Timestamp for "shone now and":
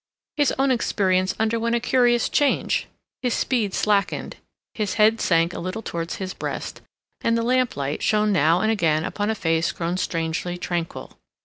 8.01-8.71